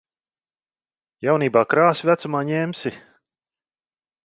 Jaunībā 1.27 1.63
krāsi, 1.75 2.09
vecumā 2.11 2.43
ņemsi. 2.51 2.95